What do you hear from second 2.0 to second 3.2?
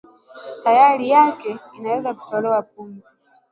kutolewa pumzi